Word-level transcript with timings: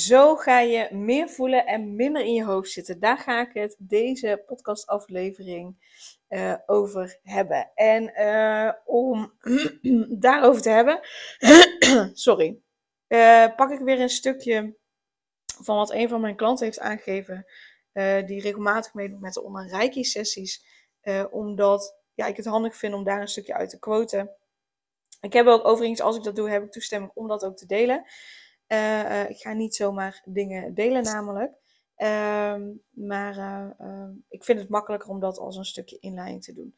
Zo 0.00 0.36
ga 0.36 0.60
je 0.60 0.88
meer 0.94 1.28
voelen 1.28 1.66
en 1.66 1.96
minder 1.96 2.22
in 2.22 2.34
je 2.34 2.44
hoofd 2.44 2.70
zitten. 2.70 3.00
Daar 3.00 3.18
ga 3.18 3.40
ik 3.40 3.50
het 3.52 3.76
deze 3.78 4.42
podcastaflevering 4.46 5.76
uh, 6.28 6.54
over 6.66 7.18
hebben. 7.22 7.70
En 7.74 8.12
uh, 8.20 8.72
om 8.84 9.32
daarover 10.26 10.62
te 10.62 10.70
hebben, 10.70 11.00
sorry, 12.26 12.60
uh, 13.08 13.46
pak 13.56 13.70
ik 13.70 13.80
weer 13.80 14.00
een 14.00 14.08
stukje 14.08 14.76
van 15.62 15.76
wat 15.76 15.92
een 15.92 16.08
van 16.08 16.20
mijn 16.20 16.36
klanten 16.36 16.64
heeft 16.64 16.80
aangegeven, 16.80 17.46
die 18.26 18.40
regelmatig 18.40 18.94
meedoet 18.94 19.20
met 19.20 19.34
de 19.34 19.42
online 19.42 19.76
Reiki 19.76 20.04
sessies, 20.04 20.64
omdat 21.30 21.96
ja, 22.14 22.26
ik 22.26 22.36
het 22.36 22.46
handig 22.46 22.76
vind 22.76 22.94
om 22.94 23.04
daar 23.04 23.20
een 23.20 23.28
stukje 23.28 23.54
uit 23.54 23.70
te 23.70 23.78
quoten. 23.78 24.30
Ik 25.20 25.32
heb 25.32 25.46
ook 25.46 25.64
overigens, 25.64 26.00
als 26.00 26.16
ik 26.16 26.22
dat 26.22 26.36
doe, 26.36 26.50
heb 26.50 26.62
ik 26.62 26.72
toestemming 26.72 27.12
om 27.14 27.28
dat 27.28 27.44
ook 27.44 27.56
te 27.56 27.66
delen. 27.66 28.04
Uh, 28.72 29.30
ik 29.30 29.36
ga 29.36 29.52
niet 29.52 29.74
zomaar 29.74 30.22
dingen 30.24 30.74
delen 30.74 31.02
namelijk. 31.02 31.52
Uh, 31.96 32.56
maar 32.90 33.36
uh, 33.36 34.08
ik 34.28 34.44
vind 34.44 34.58
het 34.58 34.68
makkelijker 34.68 35.08
om 35.08 35.20
dat 35.20 35.38
als 35.38 35.56
een 35.56 35.64
stukje 35.64 35.98
inleiding 35.98 36.44
te 36.44 36.54
doen. 36.54 36.74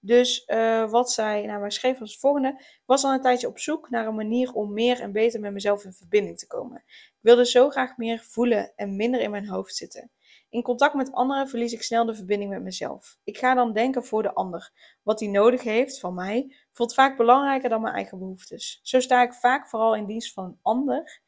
Dus 0.00 0.44
wat 0.90 1.12
zij 1.12 1.46
naar 1.46 1.60
mij 1.60 1.70
schreef 1.70 1.98
was 1.98 2.10
het 2.10 2.20
volgende. 2.20 2.62
was 2.84 3.04
al 3.04 3.12
een 3.12 3.20
tijdje 3.20 3.48
op 3.48 3.58
zoek 3.58 3.90
naar 3.90 4.06
een 4.06 4.14
manier 4.14 4.52
om 4.52 4.72
meer 4.72 5.00
en 5.00 5.12
beter 5.12 5.40
met 5.40 5.52
mezelf 5.52 5.84
in 5.84 5.92
verbinding 5.92 6.38
te 6.38 6.46
komen. 6.46 6.82
Ik 6.86 7.18
wilde 7.20 7.46
zo 7.46 7.70
graag 7.70 7.96
meer 7.96 8.24
voelen 8.28 8.72
en 8.76 8.96
minder 8.96 9.20
in 9.20 9.30
mijn 9.30 9.48
hoofd 9.48 9.74
zitten. 9.74 10.10
In 10.48 10.62
contact 10.62 10.94
met 10.94 11.12
anderen 11.12 11.48
verlies 11.48 11.72
ik 11.72 11.82
snel 11.82 12.04
de 12.04 12.14
verbinding 12.14 12.50
met 12.50 12.62
mezelf. 12.62 13.18
Ik 13.24 13.38
ga 13.38 13.54
dan 13.54 13.72
denken 13.72 14.04
voor 14.04 14.22
de 14.22 14.34
ander. 14.34 14.70
Wat 15.02 15.20
hij 15.20 15.28
nodig 15.28 15.62
heeft 15.62 16.00
van 16.00 16.14
mij 16.14 16.56
voelt 16.72 16.94
vaak 16.94 17.16
belangrijker 17.16 17.68
dan 17.68 17.80
mijn 17.80 17.94
eigen 17.94 18.18
behoeftes. 18.18 18.80
Zo 18.82 19.00
sta 19.00 19.22
ik 19.22 19.32
vaak 19.32 19.68
vooral 19.68 19.96
in 19.96 20.06
dienst 20.06 20.32
van 20.32 20.44
een 20.44 20.58
ander 20.62 21.24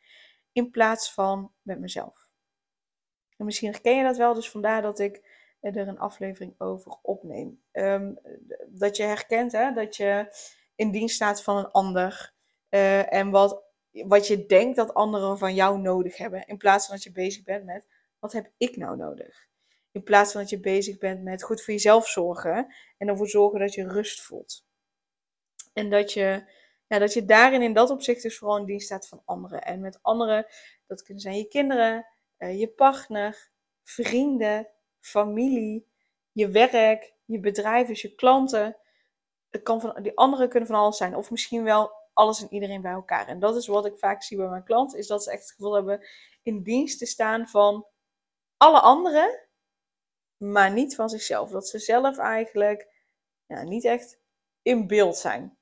in 0.58 0.70
plaats 0.70 1.12
van 1.12 1.52
met 1.62 1.80
mezelf. 1.80 2.30
En 3.36 3.44
misschien 3.44 3.70
herken 3.70 3.96
je 3.96 4.02
dat 4.02 4.16
wel, 4.16 4.34
dus 4.34 4.50
vandaar 4.50 4.82
dat 4.82 4.98
ik 4.98 5.22
er 5.60 5.88
een 5.88 5.98
aflevering 5.98 6.54
over 6.58 6.96
opneem. 7.02 7.62
Ehm, 7.70 8.14
dat 8.66 8.96
je 8.96 9.02
herkent 9.02 9.52
hè, 9.52 9.72
dat 9.72 9.96
je 9.96 10.36
in 10.74 10.90
dienst 10.90 11.14
staat 11.14 11.42
van 11.42 11.56
een 11.56 11.70
ander 11.70 12.32
uh, 12.70 13.12
en 13.12 13.30
wat, 13.30 13.62
wat 13.90 14.26
je 14.26 14.46
denkt 14.46 14.76
dat 14.76 14.94
anderen 14.94 15.38
van 15.38 15.54
jou 15.54 15.78
nodig 15.78 16.16
hebben, 16.16 16.46
in 16.46 16.56
plaats 16.56 16.86
van 16.86 16.94
dat 16.94 17.04
je 17.04 17.12
bezig 17.12 17.44
bent 17.44 17.64
met 17.64 17.86
wat 18.18 18.32
heb 18.32 18.50
ik 18.56 18.76
nou 18.76 18.96
nodig. 18.96 19.46
In 19.92 20.02
plaats 20.02 20.32
van 20.32 20.40
dat 20.40 20.50
je 20.50 20.60
bezig 20.60 20.98
bent 20.98 21.22
met 21.22 21.42
goed 21.42 21.62
voor 21.62 21.74
jezelf 21.74 22.08
zorgen 22.08 22.74
en 22.98 23.08
ervoor 23.08 23.28
zorgen 23.28 23.60
dat 23.60 23.74
je 23.74 23.88
rust 23.88 24.20
voelt. 24.20 24.66
En 25.72 25.90
dat 25.90 26.12
je 26.12 26.44
ja, 26.88 26.98
dat 26.98 27.12
je 27.12 27.24
daarin 27.24 27.62
in 27.62 27.72
dat 27.72 27.90
opzicht 27.90 28.22
dus 28.22 28.38
vooral 28.38 28.58
in 28.58 28.64
dienst 28.64 28.86
staat 28.86 29.08
van 29.08 29.22
anderen. 29.24 29.62
En 29.62 29.80
met 29.80 29.98
anderen, 30.02 30.46
dat 30.86 31.02
kunnen 31.02 31.22
zijn 31.22 31.36
je 31.36 31.48
kinderen, 31.48 32.06
uh, 32.38 32.58
je 32.58 32.68
partner, 32.68 33.50
vrienden, 33.82 34.68
familie, 35.00 35.86
je 36.32 36.48
werk, 36.48 37.12
je 37.24 37.40
bedrijf, 37.40 37.86
dus 37.86 38.02
je 38.02 38.14
klanten. 38.14 38.76
Het 39.50 39.62
kan 39.62 39.80
van, 39.80 40.02
die 40.02 40.16
anderen 40.16 40.48
kunnen 40.48 40.68
van 40.68 40.78
alles 40.78 40.96
zijn. 40.96 41.16
Of 41.16 41.30
misschien 41.30 41.64
wel 41.64 41.92
alles 42.12 42.42
en 42.42 42.52
iedereen 42.52 42.82
bij 42.82 42.92
elkaar. 42.92 43.28
En 43.28 43.38
dat 43.38 43.56
is 43.56 43.66
wat 43.66 43.86
ik 43.86 43.96
vaak 43.96 44.22
zie 44.22 44.36
bij 44.36 44.48
mijn 44.48 44.64
klanten. 44.64 44.98
Is 44.98 45.06
dat 45.06 45.22
ze 45.22 45.30
echt 45.30 45.42
het 45.42 45.50
gevoel 45.50 45.74
hebben 45.74 46.06
in 46.42 46.62
dienst 46.62 46.98
te 46.98 47.06
staan 47.06 47.48
van 47.48 47.86
alle 48.56 48.80
anderen. 48.80 49.48
Maar 50.36 50.72
niet 50.72 50.94
van 50.94 51.08
zichzelf. 51.08 51.50
Dat 51.50 51.68
ze 51.68 51.78
zelf 51.78 52.18
eigenlijk 52.18 52.88
ja, 53.46 53.62
niet 53.62 53.84
echt 53.84 54.18
in 54.62 54.86
beeld 54.86 55.16
zijn. 55.16 55.57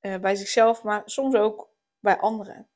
Uh, 0.00 0.18
bij 0.18 0.34
zichzelf, 0.34 0.82
maar 0.82 1.10
soms 1.10 1.34
ook 1.34 1.70
bij 1.98 2.18
anderen. 2.18 2.70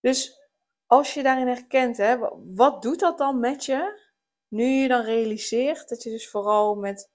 Dus 0.00 0.40
als 0.86 1.14
je 1.14 1.22
daarin 1.22 1.46
herkent, 1.46 1.96
hè, 1.96 2.18
wat 2.54 2.82
doet 2.82 3.00
dat 3.00 3.18
dan 3.18 3.40
met 3.40 3.64
je? 3.64 4.04
Nu 4.48 4.64
je 4.64 4.88
dan 4.88 5.04
realiseert 5.04 5.88
dat 5.88 6.02
je 6.02 6.10
dus 6.10 6.30
vooral 6.30 6.74
met 6.74 7.10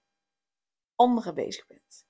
anderen 0.95 1.35
bezig 1.35 1.67
bent. 1.67 2.05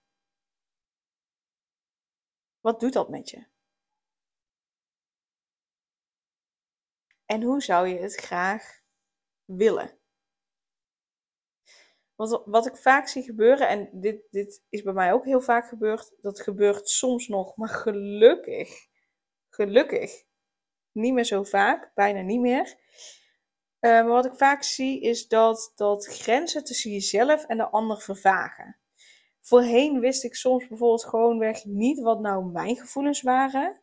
Wat 2.59 2.79
doet 2.79 2.93
dat 2.93 3.09
met 3.09 3.29
je? 3.29 3.45
En 7.25 7.41
hoe 7.41 7.61
zou 7.61 7.87
je 7.87 7.99
het 7.99 8.15
graag 8.15 8.81
willen? 9.45 10.00
Wat, 12.21 12.41
wat 12.45 12.65
ik 12.65 12.75
vaak 12.75 13.07
zie 13.07 13.23
gebeuren, 13.23 13.67
en 13.67 13.89
dit, 13.91 14.21
dit 14.29 14.63
is 14.69 14.81
bij 14.81 14.93
mij 14.93 15.13
ook 15.13 15.25
heel 15.25 15.41
vaak 15.41 15.67
gebeurd, 15.67 16.13
dat 16.21 16.41
gebeurt 16.41 16.89
soms 16.89 17.27
nog, 17.27 17.55
maar 17.55 17.69
gelukkig, 17.69 18.87
gelukkig, 19.49 20.23
niet 20.91 21.13
meer 21.13 21.23
zo 21.23 21.43
vaak, 21.43 21.91
bijna 21.95 22.21
niet 22.21 22.39
meer. 22.39 22.75
Uh, 23.79 23.91
maar 23.91 24.07
wat 24.07 24.25
ik 24.25 24.33
vaak 24.33 24.63
zie 24.63 25.01
is 25.01 25.27
dat, 25.27 25.71
dat 25.75 26.05
grenzen 26.05 26.63
tussen 26.63 26.91
jezelf 26.91 27.45
en 27.45 27.57
de 27.57 27.69
ander 27.69 28.01
vervagen. 28.01 28.77
Voorheen 29.39 29.99
wist 29.99 30.23
ik 30.23 30.35
soms 30.35 30.67
bijvoorbeeld 30.67 31.05
gewoonweg 31.05 31.65
niet 31.65 31.99
wat 31.99 32.19
nou 32.19 32.45
mijn 32.45 32.75
gevoelens 32.75 33.21
waren 33.21 33.81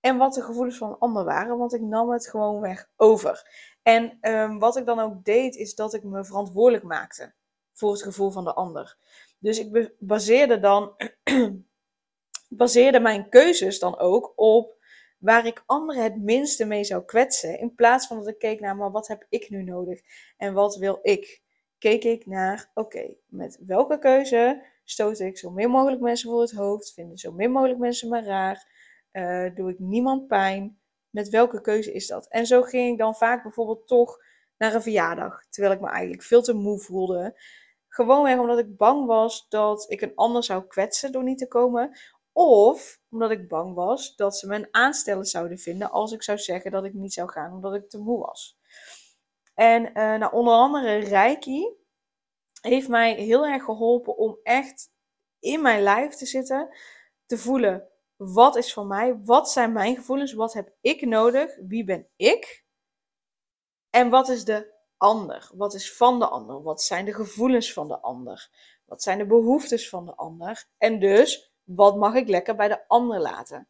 en 0.00 0.16
wat 0.16 0.34
de 0.34 0.42
gevoelens 0.42 0.78
van 0.78 0.90
een 0.90 0.98
ander 0.98 1.24
waren, 1.24 1.58
want 1.58 1.74
ik 1.74 1.80
nam 1.80 2.10
het 2.10 2.28
gewoonweg 2.28 2.90
over. 2.96 3.50
En 3.82 4.18
um, 4.20 4.58
wat 4.58 4.76
ik 4.76 4.86
dan 4.86 4.98
ook 4.98 5.24
deed, 5.24 5.56
is 5.56 5.74
dat 5.74 5.94
ik 5.94 6.02
me 6.02 6.24
verantwoordelijk 6.24 6.84
maakte 6.84 7.34
voor 7.82 7.92
het 7.92 8.02
gevoel 8.02 8.30
van 8.30 8.44
de 8.44 8.54
ander. 8.54 8.96
Dus 9.38 9.58
ik 9.58 9.92
baseerde 9.98 10.60
dan 10.60 10.96
baseerde 12.48 13.00
mijn 13.00 13.28
keuzes 13.28 13.78
dan 13.78 13.98
ook 13.98 14.32
op 14.36 14.76
waar 15.18 15.46
ik 15.46 15.62
anderen 15.66 16.02
het 16.02 16.22
minste 16.22 16.64
mee 16.64 16.84
zou 16.84 17.04
kwetsen. 17.04 17.58
In 17.58 17.74
plaats 17.74 18.06
van 18.06 18.16
dat 18.16 18.28
ik 18.28 18.38
keek 18.38 18.60
naar, 18.60 18.76
maar 18.76 18.90
wat 18.90 19.08
heb 19.08 19.26
ik 19.28 19.50
nu 19.50 19.62
nodig 19.62 20.00
en 20.36 20.54
wat 20.54 20.76
wil 20.76 20.98
ik? 21.02 21.42
Keek 21.78 22.04
ik 22.04 22.26
naar, 22.26 22.70
oké, 22.74 23.14
met 23.26 23.58
welke 23.66 23.98
keuze 23.98 24.62
stoot 24.84 25.18
ik 25.18 25.38
zo 25.38 25.50
min 25.50 25.70
mogelijk 25.70 26.00
mensen 26.00 26.30
voor 26.30 26.40
het 26.40 26.52
hoofd? 26.52 26.92
Vinden 26.92 27.18
zo 27.18 27.32
min 27.32 27.50
mogelijk 27.50 27.78
mensen 27.78 28.08
me 28.08 28.22
raar? 28.22 28.70
Uh, 29.12 29.54
doe 29.54 29.70
ik 29.70 29.78
niemand 29.78 30.26
pijn? 30.26 30.78
Met 31.10 31.28
welke 31.28 31.60
keuze 31.60 31.92
is 31.92 32.06
dat? 32.06 32.28
En 32.28 32.46
zo 32.46 32.62
ging 32.62 32.92
ik 32.92 32.98
dan 32.98 33.14
vaak 33.14 33.42
bijvoorbeeld 33.42 33.86
toch 33.86 34.18
naar 34.56 34.74
een 34.74 34.82
verjaardag, 34.82 35.46
terwijl 35.50 35.74
ik 35.74 35.80
me 35.80 35.88
eigenlijk 35.88 36.22
veel 36.22 36.42
te 36.42 36.52
moe 36.52 36.78
voelde. 36.78 37.40
Gewoonweg 37.94 38.38
omdat 38.38 38.58
ik 38.58 38.76
bang 38.76 39.06
was 39.06 39.46
dat 39.48 39.90
ik 39.90 40.00
een 40.00 40.14
ander 40.14 40.44
zou 40.44 40.66
kwetsen 40.66 41.12
door 41.12 41.22
niet 41.22 41.38
te 41.38 41.48
komen. 41.48 41.98
Of 42.32 43.00
omdat 43.10 43.30
ik 43.30 43.48
bang 43.48 43.74
was 43.74 44.16
dat 44.16 44.36
ze 44.36 44.46
me 44.46 44.54
een 44.54 44.68
aansteller 44.70 45.26
zouden 45.26 45.58
vinden 45.58 45.90
als 45.90 46.12
ik 46.12 46.22
zou 46.22 46.38
zeggen 46.38 46.70
dat 46.70 46.84
ik 46.84 46.92
niet 46.92 47.12
zou 47.12 47.30
gaan 47.30 47.52
omdat 47.52 47.74
ik 47.74 47.88
te 47.88 47.98
moe 47.98 48.18
was. 48.18 48.58
En 49.54 49.86
uh, 49.86 49.92
nou, 49.92 50.32
onder 50.32 50.54
andere 50.54 50.96
Reiki 50.96 51.76
heeft 52.60 52.88
mij 52.88 53.14
heel 53.14 53.46
erg 53.46 53.64
geholpen 53.64 54.16
om 54.16 54.38
echt 54.42 54.90
in 55.38 55.62
mijn 55.62 55.82
lijf 55.82 56.14
te 56.14 56.26
zitten, 56.26 56.76
te 57.26 57.38
voelen 57.38 57.88
wat 58.16 58.56
is 58.56 58.72
van 58.72 58.86
mij, 58.86 59.18
wat 59.24 59.50
zijn 59.50 59.72
mijn 59.72 59.96
gevoelens, 59.96 60.32
wat 60.32 60.52
heb 60.52 60.72
ik 60.80 61.06
nodig, 61.06 61.58
wie 61.66 61.84
ben 61.84 62.08
ik 62.16 62.64
en 63.90 64.10
wat 64.10 64.28
is 64.28 64.44
de 64.44 64.71
ander? 65.02 65.50
Wat 65.54 65.74
is 65.74 65.96
van 65.96 66.18
de 66.18 66.28
ander? 66.28 66.62
Wat 66.62 66.82
zijn 66.82 67.04
de 67.04 67.14
gevoelens 67.14 67.72
van 67.72 67.88
de 67.88 68.00
ander? 68.00 68.50
Wat 68.84 69.02
zijn 69.02 69.18
de 69.18 69.26
behoeftes 69.26 69.88
van 69.88 70.06
de 70.06 70.14
ander? 70.14 70.64
En 70.78 71.00
dus, 71.00 71.52
wat 71.64 71.96
mag 71.96 72.14
ik 72.14 72.28
lekker 72.28 72.56
bij 72.56 72.68
de 72.68 72.88
ander 72.88 73.20
laten? 73.20 73.68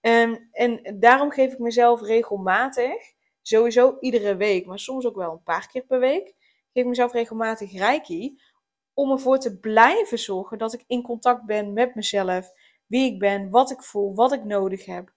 Um, 0.00 0.48
en 0.52 0.96
daarom 1.00 1.30
geef 1.30 1.52
ik 1.52 1.58
mezelf 1.58 2.02
regelmatig, 2.02 2.94
sowieso 3.42 3.96
iedere 4.00 4.36
week, 4.36 4.66
maar 4.66 4.78
soms 4.78 5.06
ook 5.06 5.16
wel 5.16 5.32
een 5.32 5.42
paar 5.42 5.68
keer 5.68 5.82
per 5.82 6.00
week, 6.00 6.26
geef 6.72 6.82
ik 6.82 6.86
mezelf 6.86 7.12
regelmatig 7.12 7.72
reiki 7.72 8.40
om 8.94 9.10
ervoor 9.10 9.38
te 9.38 9.58
blijven 9.58 10.18
zorgen 10.18 10.58
dat 10.58 10.72
ik 10.72 10.84
in 10.86 11.02
contact 11.02 11.44
ben 11.44 11.72
met 11.72 11.94
mezelf, 11.94 12.50
wie 12.86 13.12
ik 13.12 13.18
ben, 13.18 13.50
wat 13.50 13.70
ik 13.70 13.82
voel, 13.82 14.14
wat 14.14 14.32
ik 14.32 14.44
nodig 14.44 14.84
heb. 14.84 15.12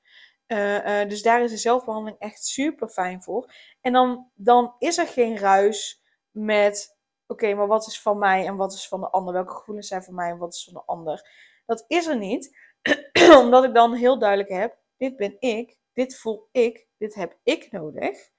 Uh, 0.51 1.01
uh, 1.01 1.09
dus 1.09 1.21
daar 1.21 1.43
is 1.43 1.51
de 1.51 1.57
zelfbehandeling 1.57 2.19
echt 2.19 2.45
super 2.45 2.89
fijn 2.89 3.21
voor. 3.21 3.53
En 3.81 3.93
dan, 3.93 4.31
dan 4.35 4.75
is 4.79 4.97
er 4.97 5.07
geen 5.07 5.37
ruis 5.37 6.03
met, 6.31 6.97
oké, 7.27 7.53
maar 7.53 7.67
wat 7.67 7.87
is 7.87 8.01
van 8.01 8.17
mij 8.17 8.45
en 8.45 8.55
wat 8.55 8.73
is 8.73 8.87
van 8.87 8.99
de 8.99 9.09
ander? 9.09 9.33
Welke 9.33 9.53
gevoelens 9.53 9.87
zijn 9.87 10.03
van 10.03 10.15
mij 10.15 10.29
en 10.29 10.37
wat 10.37 10.53
is 10.53 10.63
van 10.63 10.73
de 10.73 10.83
ander? 10.85 11.29
Dat 11.65 11.85
is 11.87 12.05
er 12.05 12.17
niet, 12.17 12.57
omdat 13.43 13.63
ik 13.63 13.73
dan 13.73 13.93
heel 13.93 14.19
duidelijk 14.19 14.49
heb, 14.49 14.77
dit 14.97 15.15
ben 15.15 15.35
ik, 15.39 15.77
dit 15.93 16.17
voel 16.17 16.47
ik, 16.51 16.87
dit 16.97 17.13
heb 17.13 17.37
ik 17.43 17.71
nodig. 17.71 18.29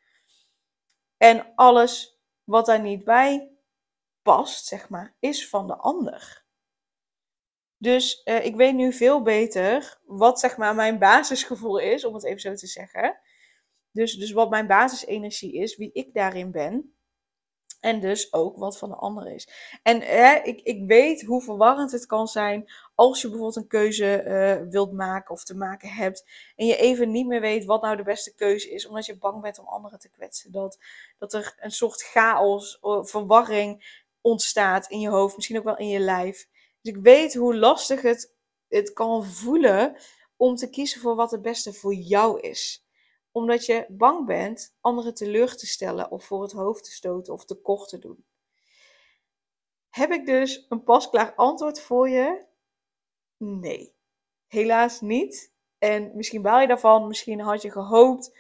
En 1.17 1.53
alles 1.55 2.21
wat 2.45 2.67
daar 2.67 2.81
niet 2.81 3.05
bij 3.05 3.51
past, 4.23 4.67
zeg 4.67 4.89
maar, 4.89 5.17
is 5.19 5.49
van 5.49 5.67
de 5.67 5.77
ander. 5.77 6.42
Dus 7.83 8.21
uh, 8.25 8.45
ik 8.45 8.57
weet 8.57 8.75
nu 8.75 8.93
veel 8.93 9.23
beter 9.23 9.99
wat 10.05 10.41
zeg 10.41 10.57
maar 10.57 10.75
mijn 10.75 10.99
basisgevoel 10.99 11.79
is, 11.79 12.05
om 12.05 12.15
het 12.15 12.25
even 12.25 12.41
zo 12.41 12.55
te 12.55 12.67
zeggen. 12.67 13.19
Dus, 13.91 14.15
dus 14.15 14.33
wat 14.33 14.51
mijn 14.51 14.67
basisenergie 14.67 15.53
is, 15.53 15.77
wie 15.77 15.91
ik 15.93 16.15
daarin 16.15 16.51
ben. 16.51 16.95
En 17.81 18.01
dus 18.01 18.33
ook 18.33 18.57
wat 18.57 18.79
van 18.79 18.89
de 18.89 18.95
ander 18.95 19.35
is. 19.35 19.49
En 19.83 20.01
hè, 20.01 20.35
ik, 20.35 20.61
ik 20.61 20.87
weet 20.87 21.23
hoe 21.23 21.43
verwarrend 21.43 21.93
het 21.93 22.07
kan 22.07 22.27
zijn 22.27 22.71
als 22.95 23.21
je 23.21 23.29
bijvoorbeeld 23.29 23.57
een 23.57 23.67
keuze 23.67 24.25
uh, 24.27 24.71
wilt 24.71 24.93
maken 24.93 25.35
of 25.35 25.45
te 25.45 25.57
maken 25.57 25.89
hebt. 25.89 26.25
En 26.57 26.67
je 26.67 26.77
even 26.77 27.11
niet 27.11 27.27
meer 27.27 27.41
weet 27.41 27.65
wat 27.65 27.83
nou 27.83 27.97
de 27.97 28.03
beste 28.03 28.35
keuze 28.35 28.71
is. 28.71 28.87
Omdat 28.87 29.07
je 29.07 29.19
bang 29.19 29.43
bent 29.43 29.59
om 29.59 29.67
anderen 29.67 29.99
te 29.99 30.11
kwetsen. 30.11 30.53
Dat, 30.53 30.79
dat 31.19 31.33
er 31.33 31.55
een 31.61 31.71
soort 31.71 32.03
chaos, 32.03 32.79
verwarring 33.03 34.01
ontstaat 34.21 34.91
in 34.91 35.01
je 35.01 35.09
hoofd. 35.09 35.37
Misschien 35.37 35.59
ook 35.59 35.65
wel 35.65 35.79
in 35.79 35.89
je 35.89 36.01
lijf. 36.01 36.51
Dus 36.83 36.95
ik 36.95 37.03
weet 37.03 37.35
hoe 37.35 37.57
lastig 37.57 38.03
het, 38.03 38.35
het 38.69 38.93
kan 38.93 39.25
voelen 39.25 39.97
om 40.37 40.55
te 40.55 40.71
kiezen 40.71 41.01
voor 41.01 41.15
wat 41.15 41.31
het 41.31 41.43
beste 41.43 41.73
voor 41.73 41.95
jou 41.95 42.41
is 42.41 42.83
omdat 43.33 43.67
je 43.67 43.87
bang 43.89 44.27
bent 44.27 44.77
anderen 44.81 45.15
teleur 45.15 45.57
te 45.57 45.67
stellen 45.67 46.11
of 46.11 46.25
voor 46.25 46.43
het 46.43 46.53
hoofd 46.53 46.85
te 46.85 46.93
stoten 46.93 47.33
of 47.33 47.45
tekort 47.45 47.89
te 47.89 47.99
doen. 47.99 48.25
Heb 49.89 50.11
ik 50.11 50.27
dus 50.27 50.67
een 50.69 50.83
pasklaar 50.83 51.35
antwoord 51.35 51.81
voor 51.81 52.09
je? 52.09 52.47
Nee, 53.37 53.95
helaas 54.47 55.01
niet. 55.01 55.53
En 55.79 56.17
misschien 56.17 56.43
baal 56.43 56.61
je 56.61 56.67
daarvan, 56.67 57.09
misschien 57.09 57.41
had 57.41 57.63
je 57.63 57.71
gehoopt 57.71 58.39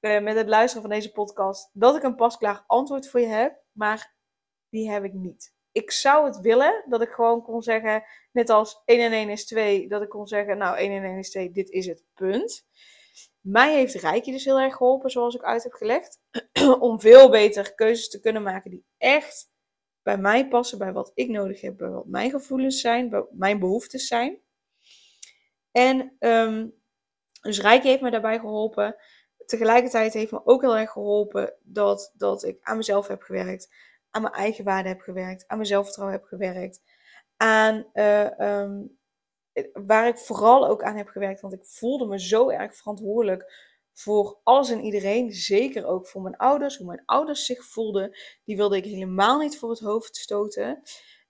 uh, 0.00 0.20
met 0.20 0.36
het 0.36 0.48
luisteren 0.48 0.82
van 0.82 0.90
deze 0.90 1.12
podcast 1.12 1.70
dat 1.72 1.96
ik 1.96 2.02
een 2.02 2.16
pasklaar 2.16 2.64
antwoord 2.66 3.08
voor 3.08 3.20
je 3.20 3.26
heb, 3.26 3.62
maar 3.72 4.14
die 4.68 4.90
heb 4.90 5.04
ik 5.04 5.12
niet. 5.12 5.53
Ik 5.74 5.90
zou 5.90 6.26
het 6.26 6.40
willen 6.40 6.84
dat 6.88 7.02
ik 7.02 7.10
gewoon 7.10 7.42
kon 7.42 7.62
zeggen, 7.62 8.04
net 8.32 8.50
als 8.50 8.82
1 8.84 9.00
en 9.00 9.12
1 9.12 9.28
is 9.28 9.44
2, 9.46 9.88
dat 9.88 10.02
ik 10.02 10.08
kon 10.08 10.26
zeggen, 10.26 10.58
nou 10.58 10.76
1 10.76 10.92
en 10.92 11.04
1 11.04 11.18
is 11.18 11.30
2, 11.30 11.50
dit 11.50 11.70
is 11.70 11.86
het 11.86 12.02
punt. 12.14 12.66
Mij 13.40 13.74
heeft 13.74 13.94
Rijkje 13.94 14.32
dus 14.32 14.44
heel 14.44 14.60
erg 14.60 14.76
geholpen, 14.76 15.10
zoals 15.10 15.34
ik 15.34 15.42
uit 15.42 15.62
heb 15.62 15.72
gelegd. 15.72 16.20
om 16.80 17.00
veel 17.00 17.30
beter 17.30 17.74
keuzes 17.74 18.08
te 18.08 18.20
kunnen 18.20 18.42
maken 18.42 18.70
die 18.70 18.84
echt 18.98 19.50
bij 20.02 20.18
mij 20.18 20.48
passen, 20.48 20.78
bij 20.78 20.92
wat 20.92 21.10
ik 21.14 21.28
nodig 21.28 21.60
heb, 21.60 21.76
bij 21.76 21.88
wat 21.88 22.06
mijn 22.06 22.30
gevoelens 22.30 22.80
zijn, 22.80 23.08
bij 23.08 23.24
mijn 23.30 23.58
behoeftes 23.58 24.06
zijn. 24.06 24.38
En 25.70 26.16
um, 26.18 26.74
dus 27.40 27.60
Rijkje 27.60 27.88
heeft 27.88 28.02
me 28.02 28.10
daarbij 28.10 28.38
geholpen. 28.38 28.96
Tegelijkertijd 29.46 30.12
heeft 30.12 30.32
me 30.32 30.46
ook 30.46 30.60
heel 30.60 30.76
erg 30.76 30.90
geholpen 30.90 31.54
dat, 31.62 32.12
dat 32.16 32.44
ik 32.44 32.58
aan 32.60 32.76
mezelf 32.76 33.06
heb 33.06 33.22
gewerkt, 33.22 33.74
aan 34.14 34.22
mijn 34.22 34.34
eigen 34.34 34.64
waarde 34.64 34.88
heb 34.88 35.00
gewerkt, 35.00 35.44
aan 35.46 35.56
mijn 35.56 35.68
zelfvertrouwen 35.68 36.18
heb 36.18 36.26
gewerkt, 36.26 36.82
aan 37.36 37.86
uh, 37.94 38.60
um, 38.60 38.98
waar 39.72 40.08
ik 40.08 40.18
vooral 40.18 40.68
ook 40.68 40.82
aan 40.82 40.96
heb 40.96 41.08
gewerkt, 41.08 41.40
want 41.40 41.54
ik 41.54 41.64
voelde 41.64 42.06
me 42.06 42.20
zo 42.20 42.48
erg 42.50 42.76
verantwoordelijk 42.76 43.72
voor 43.92 44.40
alles 44.42 44.70
en 44.70 44.80
iedereen. 44.80 45.32
Zeker 45.32 45.86
ook 45.86 46.06
voor 46.06 46.22
mijn 46.22 46.36
ouders, 46.36 46.76
hoe 46.76 46.86
mijn 46.86 47.02
ouders 47.04 47.46
zich 47.46 47.64
voelden. 47.64 48.16
Die 48.44 48.56
wilde 48.56 48.76
ik 48.76 48.84
helemaal 48.84 49.38
niet 49.38 49.58
voor 49.58 49.70
het 49.70 49.80
hoofd 49.80 50.16
stoten. 50.16 50.82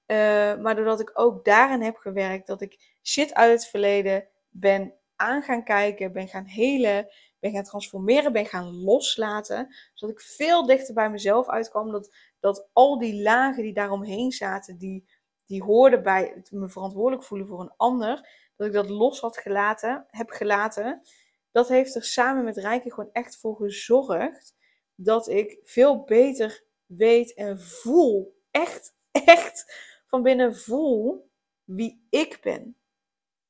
Uh, 0.06 0.16
maar 0.56 0.76
doordat 0.76 1.00
ik 1.00 1.10
ook 1.14 1.44
daarin 1.44 1.82
heb 1.82 1.96
gewerkt, 1.96 2.46
dat 2.46 2.60
ik 2.60 2.98
shit 3.02 3.34
uit 3.34 3.52
het 3.52 3.66
verleden 3.66 4.28
ben 4.48 4.94
aan 5.16 5.42
gaan 5.42 5.64
kijken, 5.64 6.12
ben 6.12 6.28
gaan 6.28 6.46
helen, 6.46 7.08
ben 7.40 7.52
gaan 7.52 7.64
transformeren, 7.64 8.32
ben 8.32 8.46
gaan 8.46 8.74
loslaten. 8.74 9.74
Zodat 9.94 10.16
ik 10.16 10.22
veel 10.22 10.66
dichter 10.66 10.94
bij 10.94 11.10
mezelf 11.10 11.48
uitkwam. 11.48 11.92
Dat, 11.92 12.16
dat 12.44 12.68
al 12.72 12.98
die 12.98 13.22
lagen 13.22 13.62
die 13.62 13.72
daaromheen 13.72 14.32
zaten, 14.32 14.78
die 14.78 15.08
die 15.46 15.62
hoorde 15.62 16.00
bij 16.00 16.32
het 16.34 16.50
me 16.50 16.68
verantwoordelijk 16.68 17.24
voelen 17.24 17.46
voor 17.46 17.60
een 17.60 17.74
ander, 17.76 18.28
dat 18.56 18.66
ik 18.66 18.72
dat 18.72 18.88
los 18.88 19.20
had 19.20 19.38
gelaten, 19.38 20.06
heb 20.10 20.30
gelaten, 20.30 21.02
dat 21.50 21.68
heeft 21.68 21.94
er 21.94 22.04
samen 22.04 22.44
met 22.44 22.56
Rijke 22.56 22.92
gewoon 22.92 23.12
echt 23.12 23.36
voor 23.36 23.56
gezorgd 23.56 24.54
dat 24.94 25.28
ik 25.28 25.58
veel 25.62 26.02
beter 26.02 26.64
weet 26.86 27.34
en 27.34 27.60
voel, 27.60 28.42
echt, 28.50 28.96
echt 29.10 29.74
van 30.06 30.22
binnen 30.22 30.56
voel 30.56 31.30
wie 31.64 32.06
ik 32.10 32.38
ben. 32.42 32.76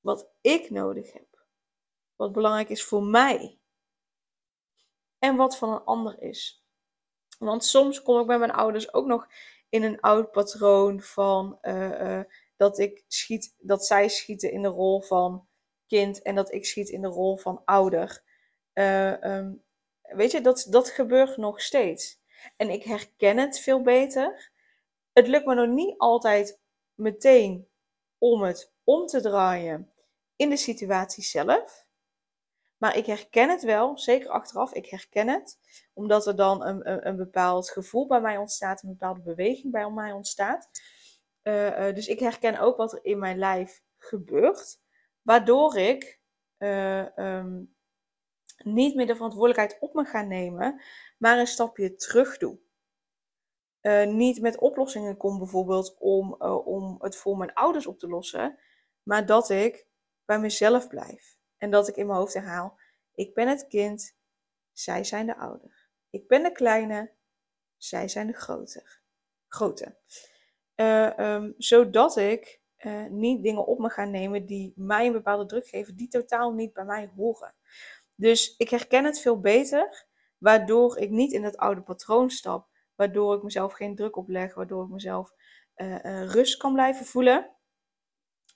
Wat 0.01 0.31
ik 0.41 0.71
nodig 0.71 1.13
heb. 1.13 1.47
Wat 2.17 2.33
belangrijk 2.33 2.69
is 2.69 2.85
voor 2.85 3.03
mij. 3.03 3.59
En 5.19 5.37
wat 5.37 5.59
van 5.59 5.73
een 5.73 5.85
ander 5.85 6.23
is. 6.23 6.64
Want 7.45 7.65
soms 7.65 8.03
kom 8.03 8.21
ik 8.21 8.27
bij 8.27 8.39
mijn 8.39 8.53
ouders 8.53 8.95
ook 8.95 9.07
nog 9.07 9.29
in 9.69 9.83
een 9.83 10.01
oud 10.01 10.31
patroon 10.31 11.01
van 11.01 11.59
uh, 11.63 12.01
uh, 12.01 12.21
dat 12.57 12.79
ik 12.79 13.05
schiet, 13.09 13.55
dat 13.59 13.87
zij 13.87 14.09
schieten 14.09 14.53
in 14.53 14.63
de 14.63 14.69
rol 14.69 15.01
van 15.01 15.47
kind 15.87 16.23
en 16.23 16.35
dat 16.35 16.53
ik 16.53 16.67
schiet 16.67 16.89
in 16.89 17.01
de 17.01 17.09
rol 17.09 17.37
van 17.37 17.63
ouder. 17.65 18.23
Uh, 18.75 19.37
um, 19.37 19.65
weet 20.03 20.31
je, 20.31 20.41
dat, 20.41 20.67
dat 20.71 20.91
gebeurt 20.91 21.37
nog 21.37 21.61
steeds. 21.61 22.23
En 22.57 22.71
ik 22.71 22.83
herken 22.83 23.39
het 23.39 23.61
veel 23.61 23.83
beter. 23.83 24.53
Het 25.13 25.27
lukt 25.27 25.47
me 25.47 25.55
nog 25.55 25.69
niet 25.69 25.99
altijd 25.99 26.61
meteen 26.95 27.69
om 28.19 28.43
het 28.43 28.73
om 28.85 29.07
te 29.07 29.21
draaien 29.21 29.93
in 30.37 30.51
de 30.51 30.57
situatie 30.57 31.25
zelf. 31.25 31.84
Maar 32.85 32.97
ik 32.97 33.07
herken 33.07 33.49
het 33.49 33.63
wel, 33.63 33.99
zeker 33.99 34.31
achteraf. 34.31 34.73
Ik 34.73 34.87
herken 34.87 35.29
het, 35.29 35.59
omdat 35.93 36.27
er 36.27 36.37
dan 36.37 36.65
een, 36.65 36.91
een, 36.91 37.07
een 37.07 37.17
bepaald 37.17 37.71
gevoel 37.71 38.07
bij 38.07 38.21
mij 38.21 38.37
ontstaat, 38.37 38.83
een 38.83 38.89
bepaalde 38.89 39.21
beweging 39.21 39.73
bij 39.73 39.91
mij 39.91 40.13
ontstaat. 40.13 40.71
Uh, 41.43 41.89
uh, 41.89 41.95
dus 41.95 42.07
ik 42.07 42.19
herken 42.19 42.59
ook 42.59 42.77
wat 42.77 42.93
er 42.93 43.05
in 43.05 43.19
mijn 43.19 43.39
lijf 43.39 43.83
gebeurt, 43.99 44.81
waardoor 45.23 45.77
ik 45.77 46.21
uh, 46.59 47.17
um, 47.17 47.75
niet 48.65 48.95
meer 48.95 49.07
de 49.07 49.15
verantwoordelijkheid 49.15 49.81
op 49.81 49.95
me 49.95 50.05
ga 50.05 50.23
nemen, 50.23 50.83
maar 51.19 51.39
een 51.39 51.47
stapje 51.47 51.95
terug 51.95 52.39
doe. 52.39 52.59
niet 54.07 54.41
met 54.41 54.59
oplossingen 54.59 55.17
kom 55.17 55.39
bijvoorbeeld 55.39 55.97
om, 55.99 56.35
om 56.65 56.97
het 56.99 57.17
voor 57.17 57.37
mijn 57.37 57.53
ouders 57.53 57.87
op 57.87 57.99
te 57.99 58.09
lossen, 58.09 58.59
maar 59.03 59.27
dat 59.27 59.51
ik 59.51 59.87
bij 60.25 60.39
mezelf 60.39 60.89
blijf. 60.89 61.34
En 61.65 61.71
dat 61.71 61.89
ik 61.89 61.97
in 61.97 62.07
mijn 62.07 62.19
hoofd 62.19 62.35
herhaal: 62.35 62.79
Ik 63.15 63.35
ben 63.35 63.49
het 63.49 63.67
kind, 63.67 64.17
zij 64.73 65.05
zijn 65.05 65.27
de 65.27 65.37
ouder. 65.37 65.89
Ik 66.11 66.29
ben 66.29 66.43
de 66.43 66.53
kleine, 66.53 67.13
zij 67.77 68.09
zijn 68.09 68.27
de 68.27 68.33
groter. 68.33 69.03
grote. 69.49 69.97
Uh, 70.77 71.19
um, 71.19 71.55
zodat 71.59 72.17
ik 72.17 72.61
uh, 72.79 73.07
niet 73.07 73.43
dingen 73.43 73.67
op 73.67 73.79
me 73.79 73.89
ga 73.89 74.05
nemen 74.05 74.47
die 74.47 74.73
mij 74.77 75.07
een 75.07 75.13
bepaalde 75.13 75.47
druk 75.47 75.67
geven, 75.67 75.97
die 75.97 76.09
totaal 76.09 76.53
niet 76.53 76.73
bij 76.73 76.85
mij 76.85 77.11
horen. 77.17 77.55
Dus 78.15 78.57
ik 78.57 78.69
herken 78.69 79.05
het 79.05 79.21
veel 79.21 79.41
beter, 79.41 80.07
waardoor 80.39 80.99
ik 80.99 81.11
niet 81.11 81.33
in 81.33 81.45
het 81.45 81.57
oude 81.57 81.83
patroon 81.83 82.31
stap, 82.31 82.69
waardoor 82.95 83.37
ik 83.37 83.43
mezelf 83.43 83.73
geen 83.73 83.95
druk 83.95 84.17
opleg, 84.17 84.55
waardoor 84.55 84.85
ik 84.85 84.91
mezelf 84.91 85.33
uh, 85.77 86.25
rust 86.25 86.57
kan 86.57 86.73
blijven 86.73 87.07
voelen. 87.07 87.51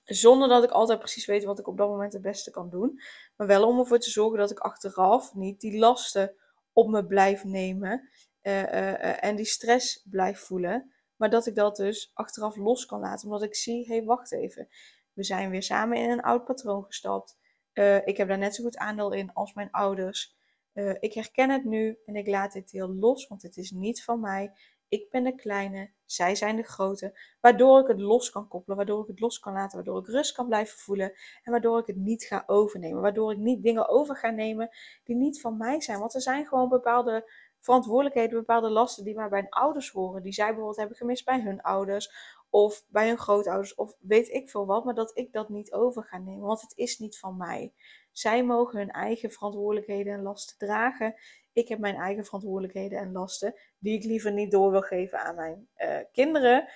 Zonder 0.09 0.47
dat 0.47 0.63
ik 0.63 0.71
altijd 0.71 0.99
precies 0.99 1.25
weet 1.25 1.43
wat 1.43 1.59
ik 1.59 1.67
op 1.67 1.77
dat 1.77 1.89
moment 1.89 2.13
het 2.13 2.21
beste 2.21 2.51
kan 2.51 2.69
doen. 2.69 3.01
Maar 3.35 3.47
wel 3.47 3.67
om 3.67 3.79
ervoor 3.79 3.99
te 3.99 4.09
zorgen 4.09 4.39
dat 4.39 4.51
ik 4.51 4.59
achteraf 4.59 5.33
niet 5.33 5.61
die 5.61 5.79
lasten 5.79 6.35
op 6.73 6.89
me 6.89 7.05
blijf 7.05 7.43
nemen. 7.43 8.09
Uh, 8.41 8.61
uh, 8.61 9.23
en 9.23 9.35
die 9.35 9.45
stress 9.45 10.05
blijf 10.09 10.39
voelen. 10.39 10.91
Maar 11.15 11.29
dat 11.29 11.45
ik 11.45 11.55
dat 11.55 11.75
dus 11.75 12.11
achteraf 12.13 12.55
los 12.55 12.85
kan 12.85 12.99
laten. 12.99 13.25
Omdat 13.25 13.43
ik 13.43 13.55
zie, 13.55 13.87
hé, 13.87 13.95
hey, 13.95 14.03
wacht 14.03 14.31
even. 14.31 14.67
We 15.13 15.23
zijn 15.23 15.49
weer 15.49 15.63
samen 15.63 15.97
in 15.97 16.09
een 16.09 16.21
oud 16.21 16.45
patroon 16.45 16.83
gestapt. 16.83 17.37
Ik 18.05 18.17
heb 18.17 18.27
daar 18.27 18.37
net 18.37 18.55
zo 18.55 18.63
goed 18.63 18.77
aandeel 18.77 19.11
in 19.11 19.33
als 19.33 19.53
mijn 19.53 19.71
ouders. 19.71 20.35
ik 20.99 21.13
herken 21.13 21.49
het 21.49 21.65
nu 21.65 21.97
en 22.05 22.15
ik 22.15 22.27
laat 22.27 22.53
dit 22.53 22.71
heel 22.71 22.93
los, 22.93 23.27
want 23.27 23.41
het 23.41 23.57
is 23.57 23.71
niet 23.71 24.03
van 24.03 24.19
mij. 24.19 24.51
Ik 24.87 25.09
ben 25.09 25.23
de 25.23 25.35
kleine, 25.35 25.91
zij 26.11 26.35
zijn 26.35 26.55
de 26.55 26.63
grote. 26.63 27.19
Waardoor 27.41 27.79
ik 27.79 27.87
het 27.87 27.99
los 27.99 28.31
kan 28.31 28.47
koppelen, 28.47 28.77
waardoor 28.77 29.01
ik 29.01 29.07
het 29.07 29.19
los 29.19 29.39
kan 29.39 29.53
laten, 29.53 29.75
waardoor 29.75 29.99
ik 29.99 30.07
rust 30.07 30.31
kan 30.31 30.47
blijven 30.47 30.77
voelen. 30.77 31.13
En 31.43 31.51
waardoor 31.51 31.79
ik 31.79 31.87
het 31.87 31.95
niet 31.95 32.23
ga 32.23 32.43
overnemen. 32.45 33.01
Waardoor 33.01 33.31
ik 33.31 33.37
niet 33.37 33.63
dingen 33.63 33.89
over 33.89 34.15
ga 34.15 34.29
nemen 34.29 34.69
die 35.03 35.15
niet 35.15 35.41
van 35.41 35.57
mij 35.57 35.81
zijn. 35.81 35.99
Want 35.99 36.13
er 36.13 36.21
zijn 36.21 36.45
gewoon 36.45 36.69
bepaalde 36.69 37.31
verantwoordelijkheden, 37.59 38.37
bepaalde 38.39 38.69
lasten 38.69 39.03
die 39.03 39.15
maar 39.15 39.29
bij 39.29 39.47
ouders 39.49 39.91
horen. 39.91 40.21
Die 40.23 40.33
zij 40.33 40.45
bijvoorbeeld 40.45 40.77
hebben 40.77 40.97
gemist 40.97 41.25
bij 41.25 41.41
hun 41.41 41.61
ouders. 41.61 42.11
Of 42.49 42.85
bij 42.87 43.07
hun 43.07 43.17
grootouders. 43.17 43.75
Of 43.75 43.95
weet 43.99 44.29
ik 44.29 44.49
veel 44.49 44.65
wat. 44.65 44.85
Maar 44.85 44.93
dat 44.93 45.17
ik 45.17 45.33
dat 45.33 45.49
niet 45.49 45.73
over 45.73 46.03
ga 46.03 46.17
nemen. 46.17 46.47
Want 46.47 46.61
het 46.61 46.77
is 46.77 46.99
niet 46.99 47.19
van 47.19 47.37
mij. 47.37 47.73
Zij 48.11 48.43
mogen 48.43 48.79
hun 48.79 48.91
eigen 48.91 49.31
verantwoordelijkheden 49.31 50.13
en 50.13 50.21
lasten 50.21 50.57
dragen. 50.57 51.15
Ik 51.53 51.67
heb 51.67 51.79
mijn 51.79 51.95
eigen 51.95 52.25
verantwoordelijkheden 52.25 52.99
en 52.99 53.11
lasten, 53.11 53.55
die 53.77 53.97
ik 53.97 54.03
liever 54.03 54.31
niet 54.31 54.51
door 54.51 54.71
wil 54.71 54.81
geven 54.81 55.19
aan 55.19 55.35
mijn 55.35 55.67
uh, 55.77 55.97
kinderen. 56.11 56.67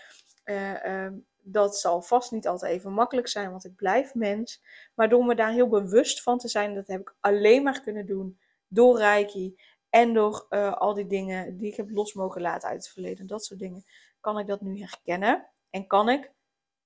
Uh, 0.46 1.04
um, 1.06 1.26
dat 1.44 1.78
zal 1.78 2.02
vast 2.02 2.32
niet 2.32 2.48
altijd 2.48 2.72
even 2.72 2.94
makkelijk 2.94 3.28
zijn, 3.28 3.52
want 3.52 3.66
ik 3.66 3.76
blijf 3.76 4.14
mens. 4.14 4.64
Maar 4.96 5.10
door 5.10 5.26
me 5.26 5.36
daar 5.36 5.52
heel 5.52 5.68
bewust 5.68 6.22
van 6.22 6.38
te 6.38 6.48
zijn, 6.48 6.76
dat 6.76 6.88
heb 6.88 7.02
ik 7.02 7.16
alleen 7.20 7.64
maar 7.64 7.82
kunnen 7.82 8.06
doen 8.06 8.40
door 8.68 8.98
Reiki. 8.98 9.56
En 9.90 10.14
door 10.14 10.46
eh, 10.50 10.74
al 10.74 10.94
die 10.94 11.08
dingen 11.08 11.58
die 11.58 11.72
ik 11.72 11.78
heb 11.78 11.90
los 11.90 12.14
mogen 12.14 12.42
laten 12.42 12.70
uit 12.70 12.78
het 12.78 12.90
verleden. 12.90 13.28
Dat 13.28 13.46
soort 13.46 13.60
dingen. 13.60 13.86
Kan 14.20 14.40
ik 14.40 14.48
dat 14.48 14.62
nu 14.62 14.80
herkennen. 14.80 15.48
En 15.74 15.88
kan 15.88 16.10
ik 16.10 16.32